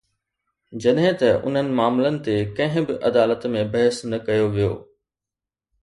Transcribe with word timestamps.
جڏهن 0.85 1.17
ته 1.23 1.29
انهن 1.49 1.69
معاملن 1.81 2.17
تي 2.29 2.39
ڪنهن 2.61 2.89
به 2.91 2.99
عدالت 3.11 3.49
۾ 3.61 3.65
بحث 3.77 4.05
نه 4.11 4.25
ڪيو 4.27 4.53
ويو. 4.55 4.73